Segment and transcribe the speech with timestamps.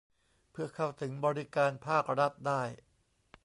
[0.51, 2.61] เพื่อเข้าถึงบริการภาครัฐได้